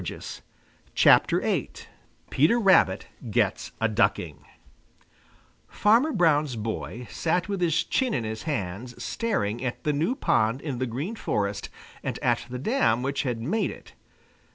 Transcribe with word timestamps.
VIII 0.03 1.37
PETER 2.31 2.59
RABBIT 2.59 3.07
GETS 3.29 3.71
A 3.79 3.87
DUCKING 3.87 4.43
Farmer 5.67 6.11
Brown's 6.11 6.55
boy 6.55 7.05
sat 7.11 7.47
with 7.47 7.61
his 7.61 7.83
chin 7.83 8.15
in 8.15 8.23
his 8.23 8.41
hands 8.49 9.03
staring 9.03 9.63
at 9.63 9.83
the 9.83 9.93
new 9.93 10.15
pond 10.15 10.59
in 10.59 10.79
the 10.79 10.87
Green 10.87 11.15
Forest 11.15 11.69
and 12.01 12.17
at 12.23 12.47
the 12.49 12.57
dam 12.57 13.03
which 13.03 13.21
had 13.21 13.43
made 13.43 13.69
it. 13.69 13.93